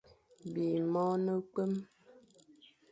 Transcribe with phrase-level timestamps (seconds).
[0.53, 1.73] Bî môr ne-kwém.